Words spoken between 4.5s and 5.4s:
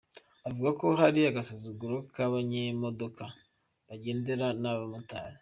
nabi abamotari.